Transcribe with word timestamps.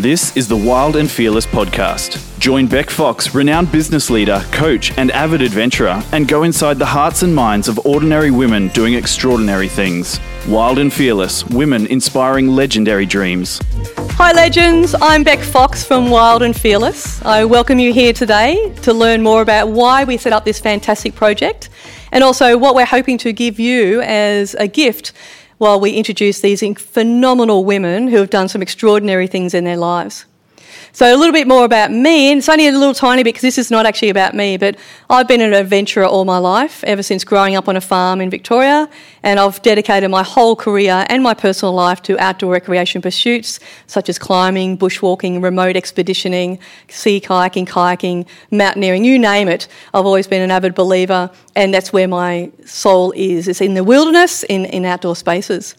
This 0.00 0.34
is 0.34 0.48
the 0.48 0.56
Wild 0.56 0.96
and 0.96 1.10
Fearless 1.10 1.44
podcast. 1.44 2.16
Join 2.38 2.66
Bec 2.66 2.88
Fox, 2.88 3.34
renowned 3.34 3.70
business 3.70 4.08
leader, 4.08 4.42
coach, 4.50 4.96
and 4.96 5.10
avid 5.10 5.42
adventurer, 5.42 6.02
and 6.12 6.26
go 6.26 6.44
inside 6.44 6.78
the 6.78 6.86
hearts 6.86 7.22
and 7.22 7.34
minds 7.34 7.68
of 7.68 7.78
ordinary 7.84 8.30
women 8.30 8.68
doing 8.68 8.94
extraordinary 8.94 9.68
things. 9.68 10.18
Wild 10.48 10.78
and 10.78 10.90
Fearless, 10.90 11.44
women 11.48 11.86
inspiring 11.88 12.48
legendary 12.48 13.04
dreams. 13.04 13.60
Hi, 14.12 14.32
legends. 14.32 14.94
I'm 15.02 15.22
Bec 15.22 15.40
Fox 15.40 15.84
from 15.84 16.08
Wild 16.08 16.40
and 16.40 16.58
Fearless. 16.58 17.22
I 17.22 17.44
welcome 17.44 17.78
you 17.78 17.92
here 17.92 18.14
today 18.14 18.72
to 18.80 18.94
learn 18.94 19.22
more 19.22 19.42
about 19.42 19.68
why 19.68 20.04
we 20.04 20.16
set 20.16 20.32
up 20.32 20.46
this 20.46 20.58
fantastic 20.58 21.14
project 21.14 21.68
and 22.10 22.24
also 22.24 22.56
what 22.56 22.74
we're 22.74 22.86
hoping 22.86 23.18
to 23.18 23.34
give 23.34 23.60
you 23.60 24.00
as 24.00 24.54
a 24.54 24.66
gift 24.66 25.12
while 25.60 25.78
we 25.78 25.92
introduce 25.92 26.40
these 26.40 26.62
phenomenal 26.78 27.66
women 27.66 28.08
who 28.08 28.16
have 28.16 28.30
done 28.30 28.48
some 28.48 28.62
extraordinary 28.62 29.26
things 29.26 29.52
in 29.52 29.64
their 29.64 29.76
lives. 29.76 30.24
So, 30.92 31.06
a 31.06 31.16
little 31.16 31.32
bit 31.32 31.46
more 31.46 31.64
about 31.64 31.92
me, 31.92 32.32
and 32.32 32.38
it's 32.38 32.48
only 32.48 32.66
a 32.66 32.72
little 32.72 32.94
tiny 32.94 33.22
bit 33.22 33.34
because 33.34 33.42
this 33.42 33.58
is 33.58 33.70
not 33.70 33.86
actually 33.86 34.10
about 34.10 34.34
me, 34.34 34.56
but 34.56 34.76
I've 35.08 35.28
been 35.28 35.40
an 35.40 35.52
adventurer 35.52 36.04
all 36.04 36.24
my 36.24 36.38
life, 36.38 36.82
ever 36.82 37.02
since 37.02 37.22
growing 37.22 37.54
up 37.54 37.68
on 37.68 37.76
a 37.76 37.80
farm 37.80 38.20
in 38.20 38.28
Victoria, 38.28 38.88
and 39.22 39.38
I've 39.38 39.62
dedicated 39.62 40.10
my 40.10 40.24
whole 40.24 40.56
career 40.56 41.06
and 41.08 41.22
my 41.22 41.32
personal 41.32 41.72
life 41.72 42.02
to 42.02 42.18
outdoor 42.18 42.52
recreation 42.52 43.00
pursuits 43.00 43.60
such 43.86 44.08
as 44.08 44.18
climbing, 44.18 44.76
bushwalking, 44.76 45.40
remote 45.40 45.76
expeditioning, 45.76 46.58
sea 46.88 47.20
kayaking, 47.20 47.68
kayaking, 47.68 48.26
mountaineering, 48.50 49.04
you 49.04 49.16
name 49.16 49.46
it. 49.46 49.68
I've 49.94 50.06
always 50.06 50.26
been 50.26 50.42
an 50.42 50.50
avid 50.50 50.74
believer, 50.74 51.30
and 51.54 51.72
that's 51.72 51.92
where 51.92 52.08
my 52.08 52.50
soul 52.64 53.12
is. 53.14 53.46
It's 53.46 53.60
in 53.60 53.74
the 53.74 53.84
wilderness, 53.84 54.42
in, 54.42 54.64
in 54.64 54.84
outdoor 54.84 55.14
spaces. 55.14 55.76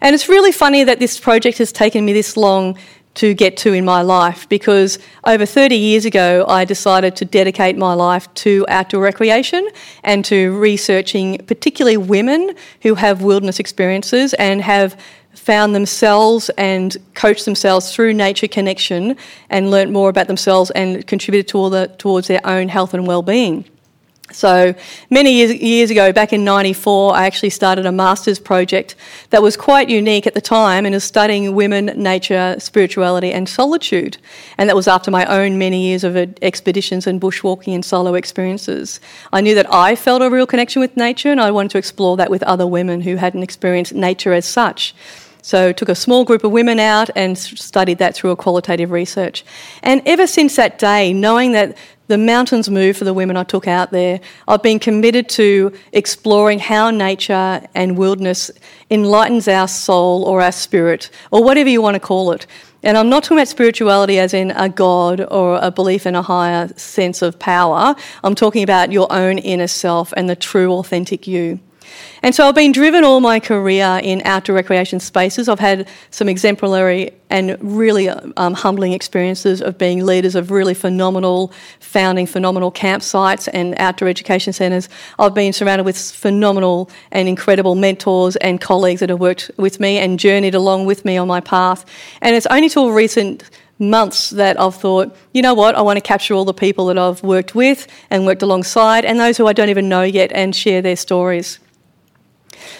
And 0.00 0.14
it's 0.14 0.28
really 0.28 0.52
funny 0.52 0.82
that 0.84 0.98
this 0.98 1.20
project 1.20 1.58
has 1.58 1.72
taken 1.72 2.04
me 2.04 2.12
this 2.12 2.36
long 2.36 2.76
to 3.14 3.34
get 3.34 3.56
to 3.58 3.72
in 3.72 3.84
my 3.84 4.02
life 4.02 4.48
because 4.48 4.98
over 5.24 5.44
30 5.44 5.76
years 5.76 6.04
ago 6.04 6.44
I 6.48 6.64
decided 6.64 7.16
to 7.16 7.24
dedicate 7.24 7.76
my 7.76 7.92
life 7.94 8.32
to 8.34 8.64
outdoor 8.68 9.02
recreation 9.02 9.68
and 10.04 10.24
to 10.26 10.56
researching 10.58 11.38
particularly 11.46 11.96
women 11.96 12.54
who 12.82 12.94
have 12.94 13.22
wilderness 13.22 13.58
experiences 13.58 14.32
and 14.34 14.62
have 14.62 14.96
found 15.34 15.74
themselves 15.74 16.50
and 16.58 16.96
coached 17.14 17.44
themselves 17.44 17.94
through 17.94 18.12
nature 18.14 18.48
connection 18.48 19.16
and 19.48 19.70
learnt 19.70 19.90
more 19.90 20.08
about 20.08 20.26
themselves 20.26 20.70
and 20.72 21.06
contributed 21.06 21.48
to 21.48 21.70
the, 21.70 21.88
towards 21.98 22.28
their 22.28 22.40
own 22.44 22.68
health 22.68 22.94
and 22.94 23.06
well-being. 23.06 23.64
So 24.32 24.74
many 25.10 25.32
years, 25.32 25.54
years, 25.54 25.90
ago, 25.90 26.12
back 26.12 26.32
in 26.32 26.44
94, 26.44 27.14
I 27.14 27.26
actually 27.26 27.50
started 27.50 27.86
a 27.86 27.92
master's 27.92 28.38
project 28.38 28.94
that 29.30 29.42
was 29.42 29.56
quite 29.56 29.88
unique 29.88 30.26
at 30.26 30.34
the 30.34 30.40
time 30.40 30.86
and 30.86 30.94
was 30.94 31.04
studying 31.04 31.54
women, 31.54 31.86
nature, 31.96 32.56
spirituality, 32.58 33.32
and 33.32 33.48
solitude. 33.48 34.18
And 34.58 34.68
that 34.68 34.76
was 34.76 34.86
after 34.86 35.10
my 35.10 35.24
own 35.26 35.58
many 35.58 35.82
years 35.82 36.04
of 36.04 36.16
expeditions 36.42 37.06
and 37.06 37.20
bushwalking 37.20 37.74
and 37.74 37.84
solo 37.84 38.14
experiences. 38.14 39.00
I 39.32 39.40
knew 39.40 39.54
that 39.54 39.72
I 39.72 39.96
felt 39.96 40.22
a 40.22 40.30
real 40.30 40.46
connection 40.46 40.80
with 40.80 40.96
nature 40.96 41.30
and 41.30 41.40
I 41.40 41.50
wanted 41.50 41.72
to 41.72 41.78
explore 41.78 42.16
that 42.16 42.30
with 42.30 42.42
other 42.44 42.66
women 42.66 43.00
who 43.00 43.16
hadn't 43.16 43.42
experienced 43.42 43.94
nature 43.94 44.32
as 44.32 44.46
such. 44.46 44.94
So 45.42 45.72
took 45.72 45.88
a 45.88 45.94
small 45.94 46.24
group 46.24 46.44
of 46.44 46.52
women 46.52 46.78
out 46.78 47.10
and 47.16 47.36
studied 47.36 47.98
that 47.98 48.14
through 48.14 48.30
a 48.30 48.36
qualitative 48.36 48.90
research. 48.90 49.44
And 49.82 50.02
ever 50.06 50.26
since 50.26 50.56
that 50.56 50.78
day, 50.78 51.12
knowing 51.12 51.52
that 51.52 51.76
the 52.10 52.18
mountains 52.18 52.68
move 52.68 52.96
for 52.96 53.04
the 53.04 53.14
women 53.14 53.36
I 53.36 53.44
took 53.44 53.68
out 53.68 53.92
there. 53.92 54.20
I've 54.48 54.64
been 54.64 54.80
committed 54.80 55.28
to 55.30 55.72
exploring 55.92 56.58
how 56.58 56.90
nature 56.90 57.62
and 57.72 57.96
wilderness 57.96 58.50
enlightens 58.90 59.46
our 59.46 59.68
soul 59.68 60.24
or 60.24 60.42
our 60.42 60.50
spirit, 60.50 61.10
or 61.30 61.44
whatever 61.44 61.68
you 61.68 61.80
want 61.80 61.94
to 61.94 62.00
call 62.00 62.32
it. 62.32 62.48
And 62.82 62.98
I'm 62.98 63.08
not 63.08 63.22
talking 63.22 63.38
about 63.38 63.46
spirituality 63.46 64.18
as 64.18 64.34
in 64.34 64.50
a 64.50 64.68
God 64.68 65.20
or 65.30 65.60
a 65.62 65.70
belief 65.70 66.04
in 66.04 66.16
a 66.16 66.22
higher 66.22 66.66
sense 66.76 67.22
of 67.22 67.38
power. 67.38 67.94
I'm 68.24 68.34
talking 68.34 68.64
about 68.64 68.90
your 68.90 69.06
own 69.12 69.38
inner 69.38 69.68
self 69.68 70.12
and 70.16 70.28
the 70.28 70.34
true, 70.34 70.72
authentic 70.72 71.28
you. 71.28 71.60
And 72.22 72.34
so 72.34 72.48
I've 72.48 72.54
been 72.54 72.72
driven 72.72 73.04
all 73.04 73.20
my 73.20 73.40
career 73.40 74.00
in 74.02 74.22
outdoor 74.24 74.56
recreation 74.56 75.00
spaces. 75.00 75.48
I've 75.48 75.58
had 75.58 75.88
some 76.10 76.28
exemplary 76.28 77.12
and 77.30 77.56
really 77.60 78.08
um, 78.08 78.54
humbling 78.54 78.92
experiences 78.92 79.62
of 79.62 79.78
being 79.78 80.04
leaders 80.04 80.34
of 80.34 80.50
really 80.50 80.74
phenomenal, 80.74 81.52
founding 81.78 82.26
phenomenal 82.26 82.72
campsites 82.72 83.48
and 83.52 83.74
outdoor 83.78 84.08
education 84.08 84.52
centres. 84.52 84.88
I've 85.18 85.34
been 85.34 85.52
surrounded 85.52 85.84
with 85.84 85.96
phenomenal 85.98 86.90
and 87.12 87.28
incredible 87.28 87.74
mentors 87.74 88.36
and 88.36 88.60
colleagues 88.60 89.00
that 89.00 89.08
have 89.08 89.20
worked 89.20 89.50
with 89.56 89.80
me 89.80 89.98
and 89.98 90.18
journeyed 90.18 90.54
along 90.54 90.86
with 90.86 91.04
me 91.04 91.16
on 91.16 91.28
my 91.28 91.40
path. 91.40 91.84
And 92.20 92.34
it's 92.34 92.46
only 92.46 92.68
till 92.68 92.90
recent 92.90 93.48
months 93.80 94.30
that 94.30 94.60
I've 94.60 94.74
thought, 94.74 95.16
you 95.32 95.40
know 95.40 95.54
what, 95.54 95.74
I 95.74 95.80
want 95.80 95.96
to 95.96 96.02
capture 96.02 96.34
all 96.34 96.44
the 96.44 96.52
people 96.52 96.86
that 96.86 96.98
I've 96.98 97.22
worked 97.22 97.54
with 97.54 97.86
and 98.10 98.26
worked 98.26 98.42
alongside 98.42 99.04
and 99.04 99.18
those 99.18 99.38
who 99.38 99.46
I 99.46 99.54
don't 99.54 99.70
even 99.70 99.88
know 99.88 100.02
yet 100.02 100.30
and 100.32 100.54
share 100.54 100.82
their 100.82 100.96
stories. 100.96 101.58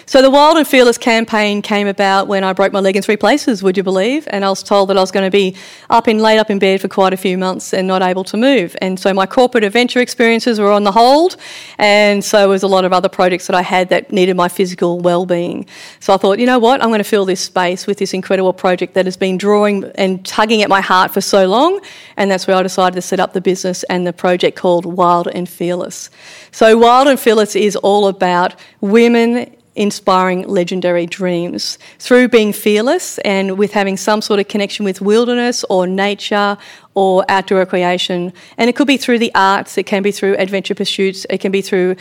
So 0.05 0.21
the 0.21 0.29
Wild 0.29 0.57
and 0.57 0.67
Fearless 0.67 0.97
campaign 0.97 1.61
came 1.61 1.87
about 1.87 2.27
when 2.27 2.43
I 2.43 2.53
broke 2.53 2.73
my 2.73 2.79
leg 2.79 2.95
in 2.95 3.01
three 3.01 3.17
places, 3.17 3.63
would 3.63 3.77
you 3.77 3.83
believe? 3.83 4.27
And 4.31 4.43
I 4.45 4.49
was 4.49 4.63
told 4.63 4.89
that 4.89 4.97
I 4.97 5.01
was 5.01 5.11
going 5.11 5.25
to 5.25 5.31
be 5.31 5.55
up 5.89 6.07
in 6.07 6.19
laid 6.19 6.39
up 6.39 6.49
in 6.49 6.59
bed 6.59 6.81
for 6.81 6.87
quite 6.87 7.13
a 7.13 7.17
few 7.17 7.37
months 7.37 7.73
and 7.73 7.87
not 7.87 8.01
able 8.01 8.23
to 8.25 8.37
move. 8.37 8.75
And 8.81 8.99
so 8.99 9.13
my 9.13 9.25
corporate 9.25 9.63
adventure 9.63 9.99
experiences 9.99 10.59
were 10.59 10.71
on 10.71 10.83
the 10.83 10.91
hold, 10.91 11.37
and 11.77 12.23
so 12.23 12.49
was 12.49 12.63
a 12.63 12.67
lot 12.67 12.85
of 12.85 12.93
other 12.93 13.09
projects 13.09 13.47
that 13.47 13.55
I 13.55 13.61
had 13.61 13.89
that 13.89 14.11
needed 14.11 14.35
my 14.35 14.47
physical 14.47 14.99
well-being. 14.99 15.65
So 15.99 16.13
I 16.13 16.17
thought, 16.17 16.39
you 16.39 16.45
know 16.45 16.59
what, 16.59 16.81
I'm 16.81 16.89
going 16.89 16.99
to 16.99 17.03
fill 17.03 17.25
this 17.25 17.41
space 17.41 17.87
with 17.87 17.97
this 17.97 18.13
incredible 18.13 18.53
project 18.53 18.93
that 18.93 19.05
has 19.05 19.17
been 19.17 19.37
drawing 19.37 19.85
and 19.95 20.25
tugging 20.25 20.61
at 20.61 20.69
my 20.69 20.81
heart 20.81 21.11
for 21.11 21.21
so 21.21 21.47
long, 21.47 21.79
and 22.17 22.29
that's 22.29 22.47
where 22.47 22.57
I 22.57 22.63
decided 22.63 22.95
to 22.95 23.01
set 23.01 23.19
up 23.19 23.33
the 23.33 23.41
business 23.41 23.83
and 23.83 24.05
the 24.05 24.13
project 24.13 24.57
called 24.57 24.85
Wild 24.85 25.27
and 25.27 25.47
Fearless. 25.47 26.09
So 26.51 26.77
Wild 26.77 27.07
and 27.07 27.19
Fearless 27.19 27.55
is 27.55 27.75
all 27.75 28.07
about 28.07 28.55
women 28.81 29.55
inspiring 29.75 30.47
legendary 30.47 31.05
dreams 31.05 31.79
through 31.97 32.27
being 32.27 32.51
fearless 32.51 33.17
and 33.19 33.57
with 33.57 33.71
having 33.71 33.95
some 33.95 34.21
sort 34.21 34.39
of 34.39 34.47
connection 34.47 34.83
with 34.83 34.99
wilderness 34.99 35.63
or 35.69 35.87
nature 35.87 36.57
or 36.93 37.23
outdoor 37.29 37.59
recreation. 37.59 38.33
And 38.57 38.69
it 38.69 38.75
could 38.75 38.87
be 38.87 38.97
through 38.97 39.19
the 39.19 39.31
arts, 39.33 39.77
it 39.77 39.85
can 39.85 40.03
be 40.03 40.11
through 40.11 40.35
adventure 40.35 40.75
pursuits, 40.75 41.25
it 41.29 41.37
can 41.37 41.51
be 41.51 41.61
through 41.61 41.95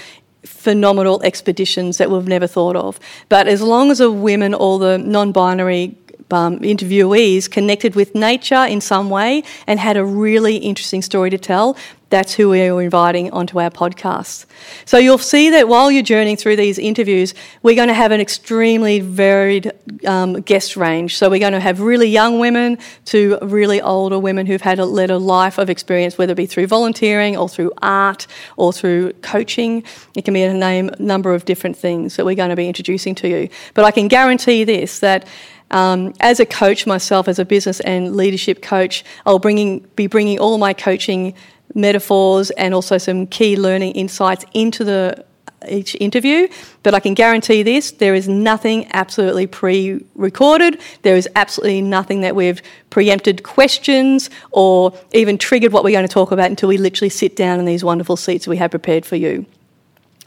phenomenal 0.44 1.22
expeditions 1.22 1.98
that 1.98 2.10
we've 2.10 2.26
never 2.26 2.46
thought 2.46 2.76
of. 2.76 2.98
But 3.28 3.46
as 3.46 3.62
long 3.62 3.90
as 3.90 3.98
the 3.98 4.10
women 4.10 4.54
or 4.54 4.78
the 4.78 4.98
non 4.98 5.32
binary 5.32 5.96
um, 6.32 6.58
interviewees 6.60 7.50
connected 7.50 7.94
with 7.94 8.14
nature 8.14 8.64
in 8.64 8.80
some 8.80 9.10
way 9.10 9.42
and 9.66 9.78
had 9.78 9.96
a 9.96 10.04
really 10.04 10.56
interesting 10.56 11.02
story 11.02 11.30
to 11.30 11.38
tell, 11.38 11.76
that's 12.10 12.34
who 12.34 12.50
we're 12.50 12.80
inviting 12.82 13.30
onto 13.30 13.60
our 13.60 13.70
podcast. 13.70 14.44
So 14.84 14.98
you'll 14.98 15.18
see 15.18 15.50
that 15.50 15.68
while 15.68 15.90
you're 15.90 16.02
journeying 16.02 16.36
through 16.36 16.56
these 16.56 16.78
interviews, 16.78 17.34
we're 17.62 17.76
going 17.76 17.88
to 17.88 17.94
have 17.94 18.10
an 18.10 18.20
extremely 18.20 18.98
varied 19.00 19.72
um, 20.04 20.40
guest 20.42 20.76
range. 20.76 21.16
So 21.16 21.30
we're 21.30 21.40
going 21.40 21.52
to 21.52 21.60
have 21.60 21.80
really 21.80 22.08
young 22.08 22.40
women 22.40 22.78
to 23.06 23.38
really 23.42 23.80
older 23.80 24.18
women 24.18 24.46
who've 24.46 24.60
had 24.60 24.80
a, 24.80 24.84
led 24.84 25.10
a 25.10 25.18
life 25.18 25.56
of 25.58 25.70
experience, 25.70 26.18
whether 26.18 26.32
it 26.32 26.36
be 26.36 26.46
through 26.46 26.66
volunteering 26.66 27.36
or 27.36 27.48
through 27.48 27.72
art 27.80 28.26
or 28.56 28.72
through 28.72 29.12
coaching. 29.22 29.84
It 30.16 30.24
can 30.24 30.34
be 30.34 30.42
a 30.42 30.52
name, 30.52 30.90
number 30.98 31.32
of 31.32 31.44
different 31.44 31.76
things 31.76 32.16
that 32.16 32.26
we're 32.26 32.34
going 32.34 32.50
to 32.50 32.56
be 32.56 32.66
introducing 32.66 33.14
to 33.16 33.28
you. 33.28 33.48
But 33.74 33.84
I 33.84 33.92
can 33.92 34.08
guarantee 34.08 34.64
this 34.64 34.98
that 34.98 35.28
um, 35.70 36.14
as 36.18 36.40
a 36.40 36.46
coach 36.46 36.86
myself, 36.86 37.28
as 37.28 37.38
a 37.38 37.44
business 37.44 37.78
and 37.80 38.16
leadership 38.16 38.60
coach, 38.62 39.04
I'll 39.24 39.38
bringing, 39.38 39.80
be 39.94 40.08
bringing 40.08 40.40
all 40.40 40.58
my 40.58 40.72
coaching 40.72 41.34
metaphors 41.74 42.50
and 42.52 42.74
also 42.74 42.98
some 42.98 43.26
key 43.26 43.56
learning 43.56 43.92
insights 43.92 44.44
into 44.54 44.84
the 44.84 45.24
each 45.68 45.94
interview, 46.00 46.48
but 46.82 46.94
I 46.94 47.00
can 47.00 47.14
guarantee 47.14 47.62
this 47.62 47.90
there 47.90 48.14
is 48.14 48.28
nothing 48.28 48.88
absolutely 48.92 49.46
pre 49.46 50.02
recorded. 50.14 50.80
There 51.02 51.16
is 51.16 51.28
absolutely 51.36 51.82
nothing 51.82 52.22
that 52.22 52.34
we've 52.34 52.62
preempted 52.88 53.42
questions 53.42 54.30
or 54.52 54.94
even 55.12 55.38
triggered 55.38 55.72
what 55.72 55.84
we're 55.84 55.92
going 55.92 56.06
to 56.06 56.12
talk 56.12 56.32
about 56.32 56.46
until 56.46 56.68
we 56.68 56.78
literally 56.78 57.10
sit 57.10 57.36
down 57.36 57.58
in 57.58 57.66
these 57.66 57.84
wonderful 57.84 58.16
seats 58.16 58.46
we 58.46 58.56
have 58.56 58.70
prepared 58.70 59.04
for 59.04 59.16
you. 59.16 59.46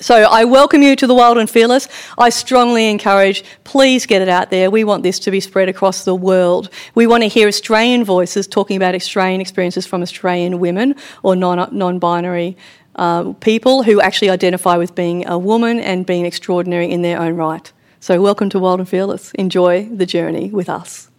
So 0.03 0.15
I 0.15 0.43
welcome 0.43 0.83
you 0.83 0.97
to 0.97 1.07
the 1.07 1.13
Wild 1.13 1.37
and 1.37 1.49
Fearless. 1.49 1.87
I 2.17 2.27
strongly 2.27 2.89
encourage, 2.89 3.41
please 3.63 4.05
get 4.05 4.21
it 4.21 4.27
out 4.27 4.49
there. 4.49 4.69
We 4.69 4.83
want 4.83 5.01
this 5.01 5.17
to 5.19 5.31
be 5.31 5.39
spread 5.39 5.69
across 5.69 6.03
the 6.03 6.13
world. 6.13 6.69
We 6.93 7.07
want 7.07 7.23
to 7.23 7.29
hear 7.29 7.47
Australian 7.47 8.03
voices 8.03 8.45
talking 8.45 8.75
about 8.75 8.95
Australian 8.95 9.39
experiences 9.39 9.87
from 9.87 10.01
Australian 10.01 10.59
women 10.59 10.95
or 11.23 11.37
non 11.37 11.99
binary 11.99 12.57
uh, 12.97 13.31
people 13.39 13.83
who 13.83 14.01
actually 14.01 14.29
identify 14.29 14.75
with 14.75 14.93
being 14.93 15.25
a 15.25 15.39
woman 15.39 15.79
and 15.79 16.05
being 16.05 16.25
extraordinary 16.25 16.91
in 16.91 17.01
their 17.01 17.17
own 17.17 17.37
right. 17.37 17.71
So, 18.01 18.21
welcome 18.21 18.49
to 18.49 18.59
Wild 18.59 18.81
and 18.81 18.89
Fearless. 18.89 19.31
Enjoy 19.35 19.85
the 19.85 20.05
journey 20.05 20.49
with 20.49 20.67
us. 20.67 21.12